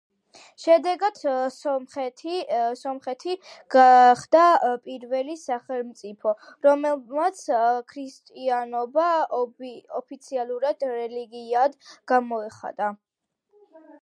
[0.61, 1.17] შედეგად
[1.55, 3.33] სომხეთი
[3.75, 4.45] გახდა
[4.87, 6.33] პირველი სახელმწიფო,
[6.67, 7.43] რომელმაც
[7.93, 9.07] ქრისტიანობა
[9.41, 11.77] ოფიციალურ რელიგიად
[12.13, 12.89] გამოაცხადა.